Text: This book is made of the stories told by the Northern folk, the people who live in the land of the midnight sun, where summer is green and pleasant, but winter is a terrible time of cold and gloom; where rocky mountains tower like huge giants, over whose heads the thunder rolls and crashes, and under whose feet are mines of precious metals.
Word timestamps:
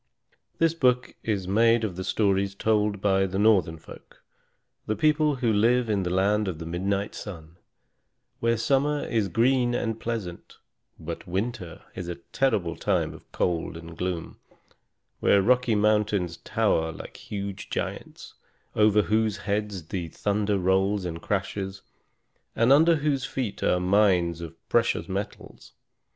This 0.57 0.73
book 0.73 1.15
is 1.21 1.47
made 1.47 1.83
of 1.83 1.95
the 1.95 2.03
stories 2.03 2.55
told 2.55 3.01
by 3.01 3.27
the 3.27 3.37
Northern 3.37 3.77
folk, 3.77 4.23
the 4.87 4.95
people 4.95 5.35
who 5.35 5.53
live 5.53 5.91
in 5.91 6.01
the 6.01 6.09
land 6.09 6.47
of 6.47 6.57
the 6.57 6.65
midnight 6.65 7.13
sun, 7.13 7.57
where 8.39 8.57
summer 8.57 9.03
is 9.05 9.27
green 9.27 9.75
and 9.75 9.99
pleasant, 9.99 10.57
but 10.99 11.27
winter 11.27 11.83
is 11.93 12.07
a 12.07 12.15
terrible 12.15 12.75
time 12.75 13.13
of 13.13 13.31
cold 13.31 13.77
and 13.77 13.95
gloom; 13.95 14.39
where 15.19 15.39
rocky 15.39 15.75
mountains 15.75 16.37
tower 16.37 16.91
like 16.91 17.17
huge 17.17 17.69
giants, 17.69 18.33
over 18.75 19.03
whose 19.03 19.37
heads 19.45 19.83
the 19.89 20.07
thunder 20.07 20.57
rolls 20.57 21.05
and 21.05 21.21
crashes, 21.21 21.83
and 22.55 22.73
under 22.73 22.95
whose 22.95 23.23
feet 23.25 23.61
are 23.61 23.79
mines 23.79 24.41
of 24.41 24.57
precious 24.67 25.07
metals. 25.07 25.73